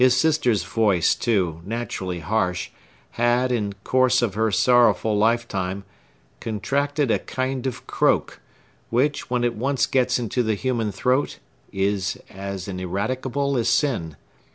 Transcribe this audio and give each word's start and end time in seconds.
His 0.03 0.17
sister's 0.17 0.63
voice, 0.63 1.13
too, 1.13 1.61
naturally 1.63 2.21
harsh, 2.21 2.71
had, 3.21 3.51
in 3.51 3.69
the 3.69 3.75
course 3.83 4.23
of 4.23 4.33
her 4.33 4.49
sorrowful 4.49 5.15
lifetime, 5.15 5.83
contracted 6.39 7.11
a 7.11 7.19
kind 7.19 7.67
of 7.67 7.85
croak, 7.85 8.41
which, 8.89 9.29
when 9.29 9.43
it 9.43 9.53
once 9.53 9.85
gets 9.85 10.17
into 10.17 10.41
the 10.41 10.55
human 10.55 10.91
throat, 10.91 11.37
is 11.71 12.17
as 12.31 12.67
ineradicable 12.67 13.55
as 13.57 13.69
sin. 13.69 14.15